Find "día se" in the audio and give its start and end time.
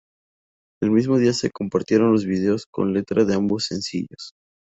1.19-1.51